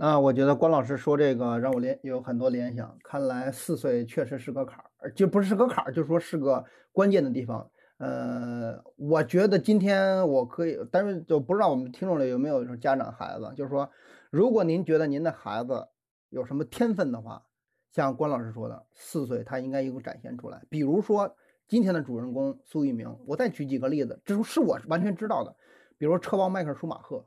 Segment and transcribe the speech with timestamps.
[0.00, 7.68] 那我觉得关老师说这个让我联有很多联想，看来四岁确实是个坎儿，就不是个坎儿，就说是个关键的地方。
[7.96, 13.90] 呃，我觉得今天我可以，但是就不知道我们听众里有没有说家长孩子，就是说，
[14.30, 15.88] 如果您觉得您的孩子
[16.28, 17.42] 有什么天分的话，
[17.90, 20.62] 像关老师说的，四岁他应该有展现出来。
[20.70, 21.34] 比如说
[21.66, 25.56] 今天的主人公苏翊鸣，我再举几个例子，这是我完全知道的。
[25.98, 27.26] 比如车王迈克尔舒马赫，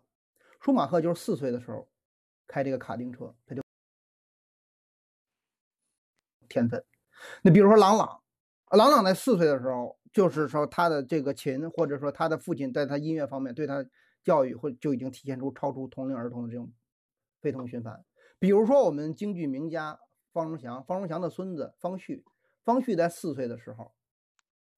[0.62, 1.86] 舒马赫就是四岁的时候
[2.52, 3.62] 开这个卡丁车，他就
[6.50, 6.84] 天分。
[7.42, 8.22] 那比如说郎朗，
[8.72, 9.98] 郎朗在四岁的时候。
[10.14, 13.86] 就是说，他的这个琴，或者说他的父亲在他音乐方面对他
[14.26, 16.70] 教育，或就已经体现出超出同龄儿童的这种
[17.40, 18.04] 非同寻常。
[18.38, 19.98] 比如说，我们京剧名家
[20.34, 22.26] 方荣祥，方荣祥的孙子方旭，
[22.66, 23.94] 方旭在四岁的时候，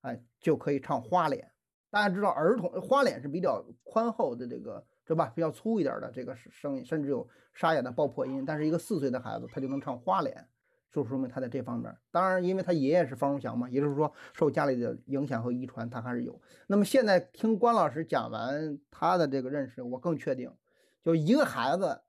[0.02, 1.52] 哎，就可以唱花脸。
[1.90, 5.32] 大家知道，儿童花脸是比较宽厚的，这个对吧？
[5.36, 8.44] 比较粗一点的这个声音，甚至有沙哑的爆破音。
[8.46, 10.48] 但是一个四岁的孩子，他就能唱花脸。
[10.92, 16.40] 就说明他在这方面，当然，因为他爷爷是方荣祥嘛，也就是说受家里的影响和遗传，他还是有。
[16.68, 20.54] 那么现在听关老师讲完他的这个认识，我更确定，
[21.04, 22.02] 就一个孩子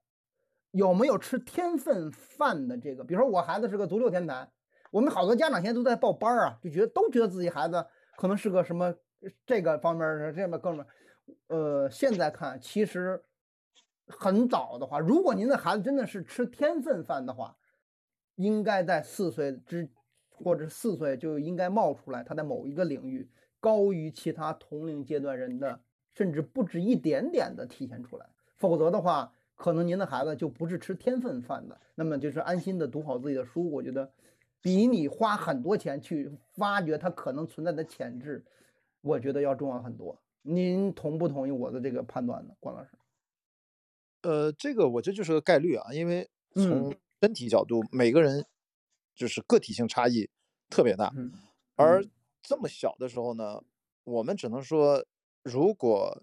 [0.71, 4.47] 有没有吃天分饭的这个，比如说我孩子是个足球天才，
[4.91, 7.87] 我们好多家长现在都在报班啊，就觉得都觉得自己孩子
[8.19, 8.95] 可能是个什么
[9.47, 10.85] 这个方面的这么更么，
[11.49, 13.23] 呃，现在看其实
[14.07, 17.57] 很早的话，如果您的孩子真的是吃天分饭的话。
[18.37, 19.89] 应该在四岁之，
[20.29, 25.79] 或者四岁就应该冒出来，他在某一个领域高于其他同龄阶段人的，
[26.15, 28.27] 甚至不止一点点的体现出来。
[28.57, 33.71] 否则的话，可能您的孩子就不是吃天分饭的，那么就是安心的读好自己的书。
[33.71, 34.11] 我觉得，
[34.61, 38.45] 比你花很多钱去挖掘他可能存在的潜质，
[39.01, 40.21] 我觉得要重要很多。
[40.45, 42.91] 您同不同意我的这个判断呢，关老师？
[44.23, 46.95] 呃，这个我这就是个概率啊，因为从。
[47.21, 48.45] 身体角度，每个人
[49.15, 50.29] 就是个体性差异
[50.69, 51.11] 特别大，
[51.75, 52.05] 而
[52.43, 53.63] 这么小的时候呢，
[54.05, 55.07] 我们只能说，
[55.43, 56.23] 如果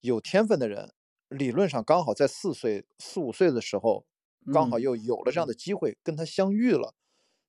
[0.00, 0.92] 有天分的人，
[1.28, 4.06] 理论上刚好在四岁、四五岁的时候，
[4.52, 6.96] 刚好又有了这样的机会跟他相遇了，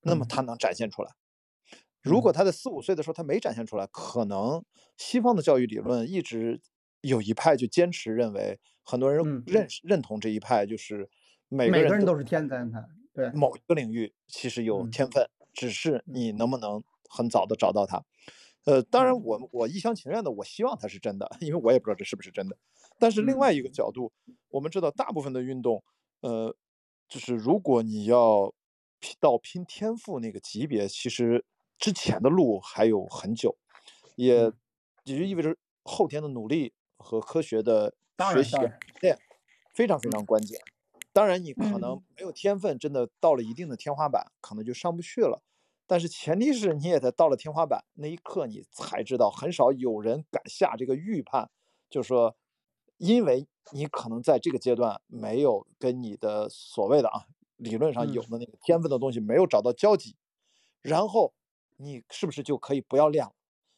[0.01, 1.16] 那么他能展现出来。
[2.09, 4.63] 如果他在四五岁的时候他没展现出来，可能
[4.97, 6.59] 西方的教育理论一直
[7.01, 11.09] 有一派就坚持认为，很多人认认同这一派就是。
[11.51, 12.63] 每个人都是天才，
[13.11, 18.05] 对某一个领域其实有天分，只是你能不能很早的找到他。
[18.65, 22.55] 呃，当然我我一厢情愿的，我希望它是真的，因为我也不知道这是不是真的。
[22.99, 24.11] 但是另外一个角度，
[24.49, 25.83] 我们知道大部分的运动，
[26.21, 26.55] 呃，
[27.07, 28.53] 就是如果你要
[29.19, 31.43] 到拼天赋那个级别，其实
[31.79, 33.57] 之前的路还有很久，
[34.16, 34.51] 也
[35.06, 37.95] 也就意味着后天的努力和科学的
[38.34, 38.56] 学习
[39.01, 39.17] 练
[39.73, 40.59] 非常非常关键。
[41.12, 45.41] 当然，你可能没有天分，真的到了一定的天花板，可能就上不去了。
[45.88, 51.50] 但是前提是你也在到了天花板那一刻，你才知道，很少有人敢下这个预判，
[51.89, 52.38] 就是说，
[52.97, 57.25] 因为你可能在这个阶段没有跟你的所谓的啊
[57.56, 60.16] 理论上有的那个天分的东西没有找到交集，
[60.81, 61.34] 然后
[61.81, 63.34] 你是不是就可以不要练了？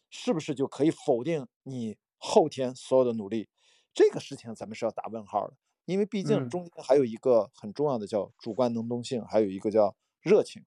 [0.10, 3.48] 是不是就可以否定你后天所有的努力？
[3.94, 5.56] 这个事情咱们是要打问号的。
[5.86, 10.66] 因为毕竟中间还有一个很重要的叫主观能动性，还有一个叫热情。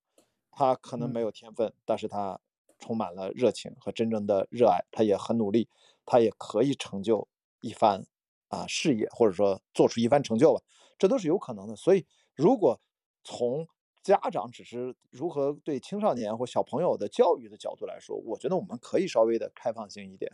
[0.50, 2.40] 他可能没有天分，但是他
[2.78, 5.68] 充满了热情和真正的热爱，他也很努力，
[6.06, 7.26] 他也可以成就
[7.60, 8.06] 一番
[8.48, 10.62] 啊事业，或者说做出一番成就吧，
[10.96, 11.74] 这都是有可能的。
[11.74, 12.80] 所以，如果
[13.22, 13.66] 从
[14.04, 20.30] 家长只是如何对青少年或小朋友的教育的角度来说，我觉得我们可以稍微的开放性一点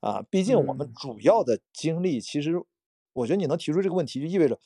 [0.00, 2.60] 啊，毕竟我们主要的精力其实。
[3.12, 4.56] 我觉得你能提出这个问题，就意味着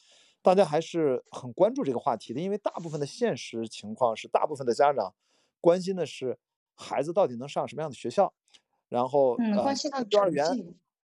[0.43, 5.15] 大家还是很关注这个话题的，因为大部分的现实情况是，大部分的家长
[5.63, 6.39] 关心的是
[6.75, 8.35] 孩子到底能上什么样的学校，
[8.91, 10.47] 然后嗯，关心到幼儿园，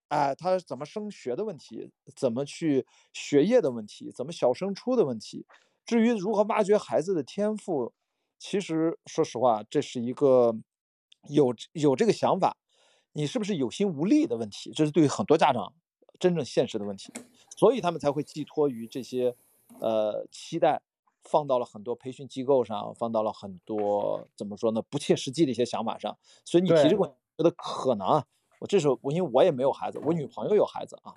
[0.10, 5.46] 哎，他怎么升学的问题，怎么去学业的问题，怎么小升初的问题。
[5.90, 7.92] 至于如何挖掘孩子的天赋，
[8.38, 10.56] 其实说实话，这是一个
[11.30, 12.58] 有有这个想法，
[13.14, 15.74] 你是不是有心无力的问题，这是对于很多家长。
[16.20, 17.12] 真正现实的问题，
[17.58, 19.36] 所以他们才会寄托于这些，
[19.80, 20.82] 呃，期待
[21.24, 26.16] 放到了很多培训机构上，放到了很多怎么说呢，不切实际的一些想法上。
[26.46, 27.08] 所以你提这个，
[27.38, 28.26] 觉得可能啊，
[28.60, 31.16] 我这时候我因为我也没有孩子，我女朋友有孩子啊，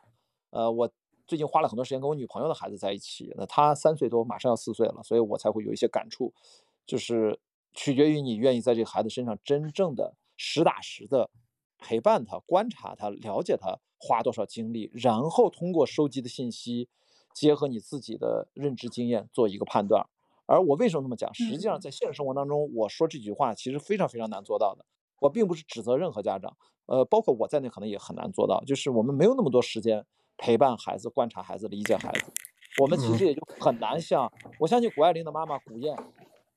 [0.50, 0.88] 呃，我
[1.32, 6.34] 最近花了很多时间跟我女朋友的孩子在一起，那她三岁多，马上要四岁了，所以我才会有一些感触，
[6.84, 7.40] 就是
[7.72, 11.30] 取决于你愿意在这个孩子身上真正的实打实的
[11.78, 13.78] 陪伴他、观察他、了解他。
[14.04, 16.88] 花多少精力，然后通过收集的信息，
[17.32, 20.04] 结合你自己的认知经验做一个判断。
[20.44, 21.32] 而我为什么那么讲？
[21.32, 24.84] 实际上，嗯在现实生活当中，我说这句话其实非常非常难做到的。
[25.20, 26.56] 我并不是指责任何家长，
[26.86, 28.60] 呃，包括我在内，可能也很难做到。
[28.66, 30.04] 就是我们没有那么多时间
[30.36, 32.32] 陪伴孩子、观察孩子、理解孩子，
[32.80, 35.96] 我们其实也就很难像我相信谷爱凌的妈妈古燕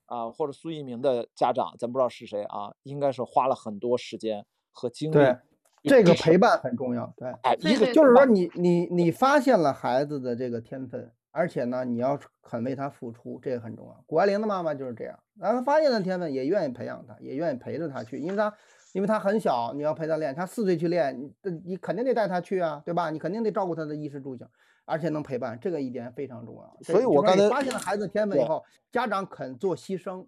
[0.07, 5.37] 啊、或者苏一鸣的家长，咱不知道是谁啊，应该是花了很多时间和精力对，
[5.83, 7.11] 这个陪伴很重要。
[7.17, 14.03] 对，哎，一个就是说你你你发现了孩子的这个天分，而且呢，你要肯为他付出，这个很重要。
[14.05, 18.53] 谷爱凌的妈妈就是这样，然后她发现了天分，也愿意培养他，也愿意陪着他去，因为他
[18.95, 21.29] 因为他很小，你要陪他练，他四岁去练，
[21.65, 23.09] 你肯定得带他去啊，对吧？
[23.09, 24.49] 你肯定得照顾他的衣食住行，
[24.85, 26.77] 而且能陪伴，这个一点非常重要。
[26.81, 28.63] 所以我刚才发现了孩子天分以后，
[28.93, 30.25] 家长肯做牺牲，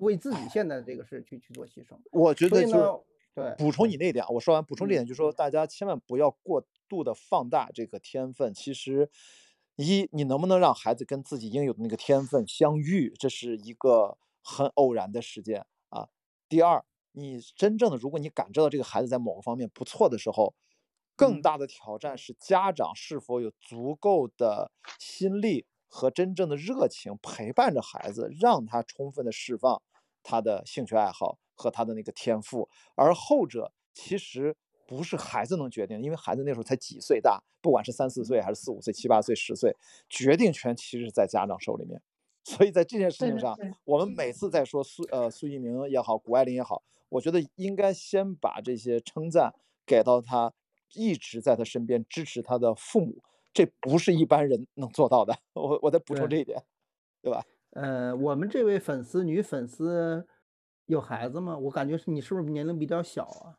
[0.00, 1.96] 为自己现在的这个事去去做牺牲。
[2.12, 3.02] 我觉得就
[3.34, 8.52] 对，补充你那点啊，我说完补充这嗯点，就是说大家千万不要过度的放大这个天分。
[8.52, 9.08] 其实，
[9.76, 16.08] 一你能不能让孩子跟自己应有的那个天分相遇，这是一个很偶然的事件啊。
[16.50, 20.54] 第二，你真正的如果你感知到这个孩子在某个方面不错的时候，
[21.16, 21.42] 更嗯。
[21.42, 29.82] 大的挑战是家长是否有足够的心力和真正的热情陪伴着孩子，让他充分的释放
[30.22, 34.56] 他的兴趣爱好和他的那个天赋，而后者其实
[34.86, 39.76] 不是孩子能决定，因为孩子那时候才几岁大，不管是三四岁还是四五岁、七八岁、十岁，
[40.08, 42.00] 决定权其实是在家长手里面。
[42.44, 44.48] 所以在这件事情上，对的对我们每次。
[44.48, 49.54] 在说苏呃苏一鸣也好，谷爱凌也好，我觉得应该先把这些称赞
[49.84, 50.52] 给到他
[50.94, 53.22] 一直在他身边支持他的父母，
[53.52, 55.36] 这不是一般人能做到的。
[55.54, 56.62] 我我再补充这一点，
[57.22, 57.44] 对吧？
[57.70, 60.26] 呃，我们这位粉丝女粉丝
[60.86, 61.56] 有孩子吗？
[61.56, 63.58] 我感觉是你是不是年龄比较小啊？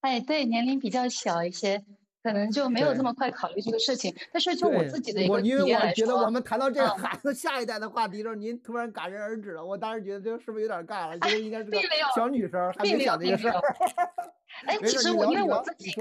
[0.00, 1.84] 哎，对，年龄比较小一些，
[2.24, 4.12] 可能就没有对这么快考虑这个事情。
[4.32, 11.18] 但是就我自己的一个我因为体验来我觉得我们谈到这个嗯孩子下一代的话题的时候，您突然戛然而止了，我当时觉得这是不是有点尬了？
[11.18, 11.78] 觉得应该是个
[12.16, 13.60] 小女生，还没想这个事儿。
[14.66, 15.92] 哎， 其实我因为我自己，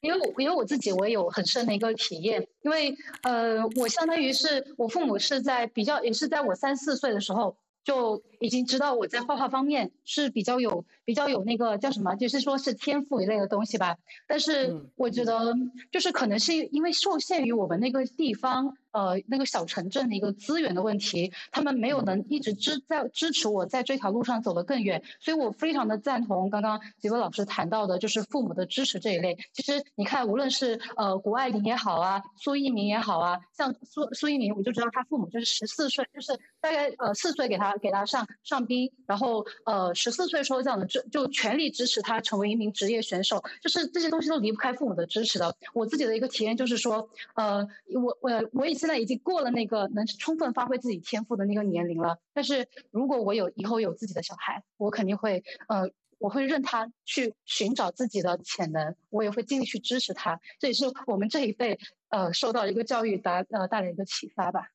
[0.00, 13.96] 因为我因为我自己我也有很深的一个体验，因为呃，我相当于是我父母是在比较也是在我三四岁的时候就已经知道我在画画方面是比较有比较有那个叫什么，就是说是天赋一类的东西吧。
[14.26, 15.54] 但是嗯我觉得
[15.90, 29.36] 就是可能是因为受限于我们那个地方呃那个小城镇的一个资源的问题，他们没有能一直支在支持我在这条路上走得更远，所以我非常的赞同刚刚几位老师谈到的，就是父母的支持这一类。
[29.52, 45.54] 其实你看，无论是呃谷爱凌也好啊，苏一鸣也好啊，像苏苏一鸣，我就知道他父母就是十四岁，就是大概呃四岁给他给他上上兵，然后呃十四岁时候这样的支就全力支持他成为一名职业选手，就是这些东西都离不开父母的支持的。
[45.74, 52.18] 我自己的一个体验就是说，呃，我我我也现在已经过了那个能充分发挥自己天赋的那个年龄了。
[52.32, 60.40] 但是如果我有以后有自己的小孩，我肯定会呃，我会任他去寻找自己的潜能，我也会尽力去支持他。
[60.58, 61.78] 这也是我们这一辈
[62.10, 64.70] 呃受到一个教育带呃带来一个启发吧。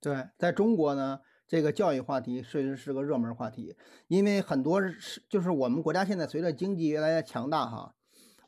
[0.00, 3.76] 对，在中国呢，这个教育话题确实是个热门话题，
[4.08, 7.94] 因为很多是就是我们国家现在随着经济越来越强大哈，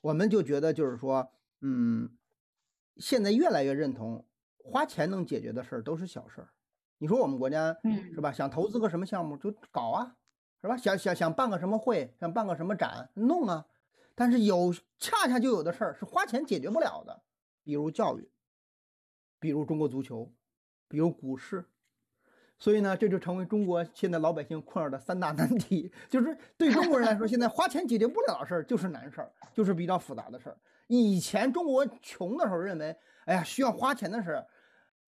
[0.01, 1.31] 我们就觉得就是说，
[1.61, 2.11] 嗯，
[2.97, 6.49] 现在越来越认同花钱能解决的事儿都是小事儿。
[6.99, 8.33] 你说我们国家嗯是吧？
[8.33, 10.17] 想投资个什么项目就搞啊，
[10.61, 10.77] 是吧？
[10.77, 13.67] 想想想办个什么会，想办个什么展弄啊，
[14.17, 17.23] 但是有恰恰就有的事儿是花钱解决不了的，
[17.63, 18.29] 比如教育，
[19.39, 20.33] 比如中国足球，
[20.89, 21.67] 比如股市。
[22.59, 25.93] 所以呢，这就成为中国现在老百姓困扰的三大难题。
[26.09, 30.57] 就是对中国人来说， 现在花钱解决不了的事儿就是难事儿，就是比较复杂的事儿。
[30.89, 32.97] 以前中国穷的时候，认为，
[33.27, 34.47] 哎呀，需要花钱的事儿，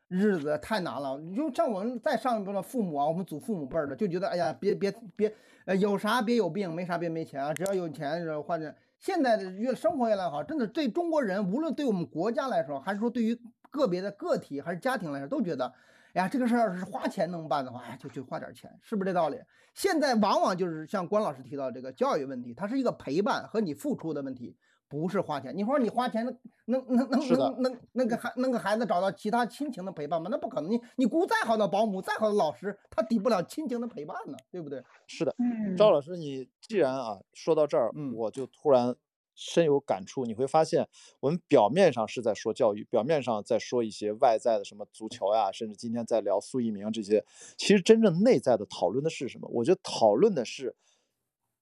[0.06, 1.18] 日子太难了。
[1.18, 8.72] 你就像我们再上一辈的父母啊，我们祖父母辈儿的，就觉得，哎呀，别别别，呃，有啥别有病，没啥别没钱啊，只要有钱呃花钱。
[8.98, 13.36] 现在的越生活越来越好，真的对中国人，无论对我们国家来说，还是说对于
[13.70, 15.72] 个别的个体还是家庭来说，都觉得。
[16.14, 19.38] 哎呀，这个事儿要是花钱能办的话，哎，就就花点钱，是不是这道理？
[19.74, 24.56] 现在往往就是像关老师提到这个教育问题，它是一个陪伴和你付出的问题，
[24.88, 25.56] 不是花钱。
[25.56, 26.36] 你说你花钱能
[26.66, 30.28] 能能能能能能给孩能给孩子找到其他亲情的陪伴吗？
[30.30, 30.70] 那不可能。
[30.70, 34.82] 你你雇再好的保姆，再好的老师，他抵不了亲情的陪伴呢，对不对？
[35.06, 38.94] 是的，嗯赵老师，你既然啊说到这儿，嗯我就突然
[39.40, 40.26] 深有感触。
[40.26, 40.86] 你会发现，
[41.18, 47.24] 我们表面上是在说教育，表面上在说一些外在的什么足球呀，甚至今天在聊苏一鸣这些，
[47.56, 49.48] 其实真正内在的讨论的是什么？
[49.48, 50.76] 我觉得讨论的是，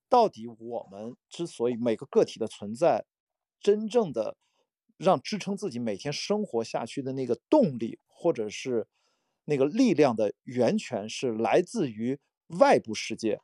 [0.08, 3.06] 到底我们之所以每个个体的存在，
[3.60, 4.36] 真正的
[4.96, 8.88] 让支撑自己每天生活下去的那个动力，或者是
[9.44, 12.18] 那个力量的源泉是来自于
[12.58, 13.40] 外部世界，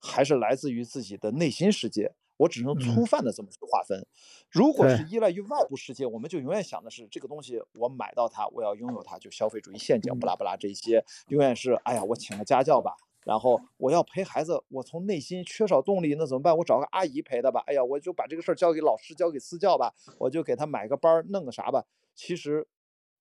[0.00, 2.14] 还是来自于自己的内心世界？
[2.36, 4.06] 我只能粗泛的这么去划分。
[4.50, 12.94] 如果是依赖于外部世界，我们就永远想的是这个东西我买到它，我要拥有它，就消费主义陷阱，不拉不拉这些，永远是哎呀，我请个家教吧。
[13.24, 16.54] 然后我要陪孩子，我从内心缺少动力，那怎么办？
[16.54, 17.62] 我找个阿姨陪他吧。
[17.66, 19.94] 哎呀，我就把这个事儿交给老师，交给私教吧。
[20.18, 21.84] 我就给他买个班儿，弄个啥吧。
[22.14, 22.66] 其实，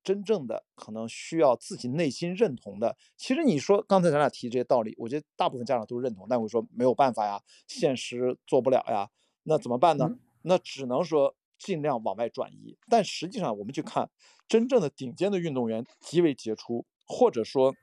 [0.03, 2.97] 真正的可能需要自己内心认同的。
[3.15, 9.09] 其实你说刚才咱俩提这些道理，我觉得大部分家长都认同，但我说没有办法呀，现实做不了呀。
[9.43, 10.09] 那怎么办呢？
[10.43, 12.77] 那只能说尽量往外转移。
[12.89, 14.09] 但实际上，我们去看
[14.47, 17.73] 真正的顶尖的运动员极为杰出，或者说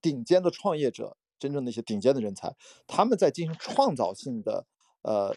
[0.00, 1.16] 顶尖的创业者。
[1.36, 2.54] 真正那些顶尖的人才，
[2.86, 4.64] 他们在进行创造性的
[5.02, 5.36] 呃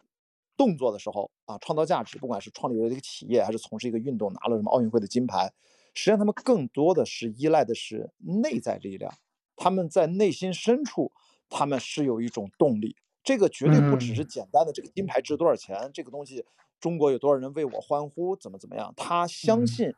[0.55, 5.51] 动作的时候啊，创造价值，不管是创立了一个企业，还是从事一个运动，拿了什么奥运会的金牌，
[5.97, 9.11] 实际上他们更多的是依赖的是内在力量。
[9.55, 11.11] 他们在内心深处，
[11.49, 12.95] 他们是有一种动力。
[13.23, 16.45] 这个绝对不只是简单的这个金牌值多少钱，这个东西
[16.79, 18.93] 中国有多少人为我欢呼，怎么怎么样？
[18.95, 19.91] 他相信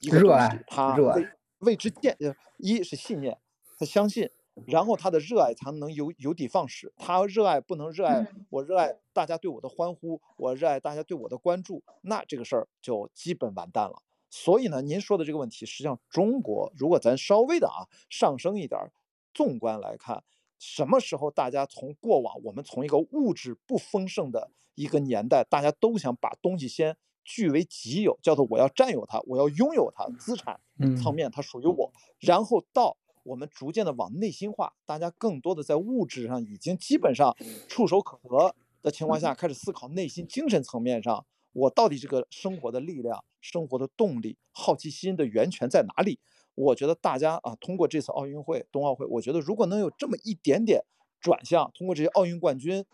[0.00, 1.28] 一个东西，他为
[1.60, 2.16] 为之见，
[2.58, 3.38] 一是信念，
[3.78, 4.28] 他相信。
[4.66, 6.92] 然后他的热爱才能有有的放矢。
[6.96, 14.02] 他热爱不能热爱，我热爱大家对我的欢呼，我热爱大家对我的关注，那这个事儿就基本完蛋了。
[14.34, 18.90] 所以呢，您说的这个问题，实际上中国如果咱稍微的啊上升一点，
[19.32, 20.24] 纵观来看，
[20.58, 30.58] 什么时候大家从过往我们从一个物质不丰盛的一个年代，大家都想把东西先据为己有，叫做我要占有它，我要拥有它，资产
[31.00, 32.96] 层面它属于我，然后到。
[33.22, 37.34] 我们逐渐的往内心化，大家更多的在物质上已经基本上
[37.66, 41.24] 触手可得的情况下，开始思考内心、精神层面上，
[41.54, 46.20] 我到底这个生活的力量、生活的动力、好奇心的源泉在哪里？
[46.54, 50.84] 我觉得大家啊，通过这次奥运会、冬奥会，我觉得如果能有这么一点点
[51.20, 52.84] 转向，通过这些奥运冠军，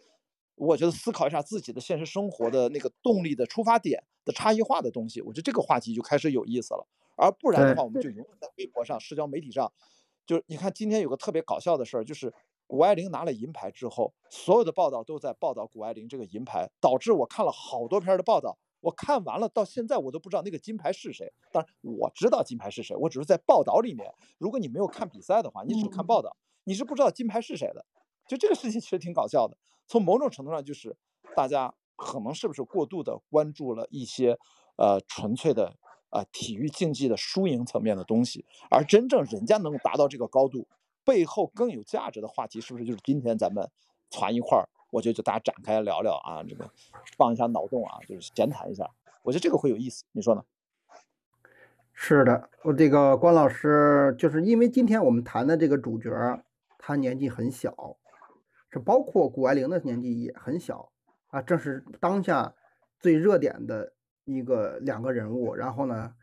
[0.55, 6.87] 我觉得思考一下自己的现实生活的那个动力的出发点的差异化的东西，我觉得这个话题就开始有意思了。
[7.17, 9.71] 而不然的话，我们就永远在微博上、社交媒体上。
[10.26, 12.33] 就是你看，今天有个特别搞笑的事儿，就是
[12.71, 21.33] 谷爱凌拿了银牌之后，所有的报道都在报道谷爱凌这个银牌，导致我看了好多篇的报道，我看完了到现在我都不知道那个金牌是谁。
[21.50, 24.09] 当然我知道金牌是谁，我只是在报道里面。
[24.39, 27.85] 如果你没有看比赛的话，你只看报道，你是不知道金牌是谁的。
[28.29, 29.57] 就这个事情其实挺搞笑的，
[29.89, 30.97] 从某种程度上就是
[31.35, 34.39] 大家可能是不是过度的关注了一些
[34.77, 35.75] 呃纯粹的。
[36.11, 40.67] 啊，体育竞技的输赢层面的东西，而真正人家能够达到这个高度，
[41.04, 43.69] 背后更有价值的话题，是不是就是今天咱们
[44.11, 44.69] 攒一块儿？
[44.90, 46.71] 我觉得就大家展开聊聊啊，这个
[47.16, 48.90] 放一下脑洞啊，就是闲谈一下，
[49.23, 50.45] 我觉得这个会有意思，你说呢？
[51.92, 56.11] 是的，我这个关老师，就是因为今天我们谈的这个主角，
[56.78, 57.97] 他年纪很小，
[58.71, 60.90] 是包括谷爱凌的年纪也很小
[61.28, 62.54] 啊，正是当下
[62.99, 63.92] 最热点的。
[64.26, 66.14] 一个两个人物，然后呢，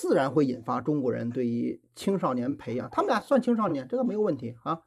[0.00, 2.88] 自然会引发中国人对于青少年培养。
[2.92, 4.82] 他们俩算青少年，这个没有问题啊。